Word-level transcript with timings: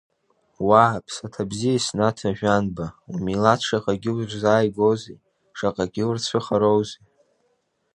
Уа, 0.67 1.03
ԥсаҭа 1.05 1.43
бзиа 1.49 1.75
Еснаҭ 1.77 2.17
Ажәанба, 2.29 2.85
умилаҭ 3.13 3.61
шаҟагьы 3.67 4.11
урзааигәоузеи, 4.13 5.17
шаҟагьы 5.57 6.03
урцәыхароузеи… 6.09 7.03